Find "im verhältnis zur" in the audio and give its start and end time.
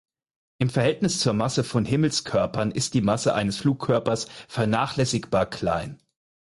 0.57-1.33